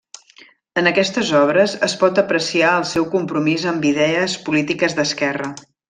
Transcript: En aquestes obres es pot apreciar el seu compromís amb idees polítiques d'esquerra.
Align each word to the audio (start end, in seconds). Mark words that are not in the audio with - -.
En 0.81 0.89
aquestes 0.91 1.33
obres 1.41 1.75
es 1.89 1.95
pot 2.05 2.21
apreciar 2.23 2.73
el 2.79 2.89
seu 2.95 3.05
compromís 3.17 3.67
amb 3.75 3.87
idees 3.93 4.39
polítiques 4.49 4.99
d'esquerra. 5.03 5.57